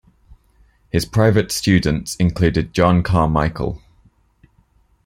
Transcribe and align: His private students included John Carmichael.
His 0.89 1.05
private 1.05 1.51
students 1.51 2.15
included 2.15 2.73
John 2.73 3.03
Carmichael. 3.03 3.83